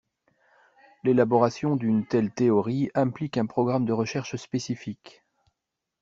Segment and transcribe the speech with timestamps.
[1.03, 5.21] L'élaboration d'une telle théorie implique un programme de recherche spécifique.